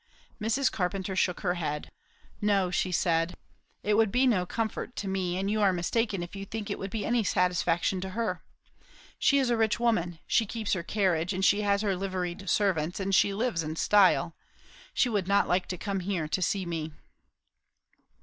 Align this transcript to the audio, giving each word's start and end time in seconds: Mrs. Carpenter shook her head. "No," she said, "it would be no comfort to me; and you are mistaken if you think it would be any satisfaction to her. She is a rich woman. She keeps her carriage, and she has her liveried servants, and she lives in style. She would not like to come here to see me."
Mrs. 0.41 0.71
Carpenter 0.71 1.15
shook 1.15 1.41
her 1.41 1.53
head. 1.53 1.91
"No," 2.41 2.71
she 2.71 2.91
said, 2.91 3.35
"it 3.83 3.93
would 3.93 4.11
be 4.11 4.25
no 4.25 4.47
comfort 4.47 4.95
to 4.95 5.07
me; 5.07 5.37
and 5.37 5.51
you 5.51 5.61
are 5.61 5.71
mistaken 5.71 6.23
if 6.23 6.35
you 6.35 6.43
think 6.43 6.71
it 6.71 6.79
would 6.79 6.89
be 6.89 7.05
any 7.05 7.23
satisfaction 7.23 8.01
to 8.01 8.09
her. 8.17 8.41
She 9.19 9.37
is 9.37 9.51
a 9.51 9.55
rich 9.57 9.79
woman. 9.79 10.17
She 10.25 10.47
keeps 10.47 10.73
her 10.73 10.81
carriage, 10.81 11.33
and 11.33 11.45
she 11.45 11.61
has 11.61 11.83
her 11.83 11.95
liveried 11.95 12.49
servants, 12.49 12.99
and 12.99 13.13
she 13.13 13.31
lives 13.31 13.61
in 13.61 13.75
style. 13.75 14.35
She 14.91 15.07
would 15.07 15.27
not 15.27 15.47
like 15.47 15.67
to 15.67 15.77
come 15.77 15.99
here 15.99 16.27
to 16.27 16.41
see 16.41 16.65
me." 16.65 16.93